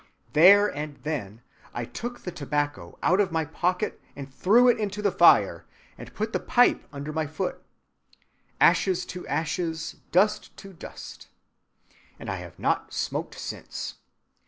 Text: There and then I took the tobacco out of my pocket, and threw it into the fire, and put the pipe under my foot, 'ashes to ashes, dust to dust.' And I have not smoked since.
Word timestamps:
There 0.33 0.65
and 0.67 0.95
then 1.03 1.43
I 1.75 1.85
took 1.85 2.21
the 2.21 2.31
tobacco 2.31 2.97
out 3.03 3.19
of 3.19 3.31
my 3.31 3.45
pocket, 3.45 4.01
and 4.15 4.33
threw 4.33 4.67
it 4.67 4.79
into 4.79 4.99
the 4.99 5.11
fire, 5.11 5.67
and 5.95 6.15
put 6.15 6.33
the 6.33 6.39
pipe 6.39 6.87
under 6.91 7.13
my 7.13 7.27
foot, 7.27 7.61
'ashes 8.59 9.05
to 9.05 9.27
ashes, 9.27 9.97
dust 10.11 10.57
to 10.57 10.73
dust.' 10.73 11.27
And 12.19 12.31
I 12.31 12.37
have 12.37 12.57
not 12.57 12.95
smoked 12.95 13.37
since. 13.39 13.99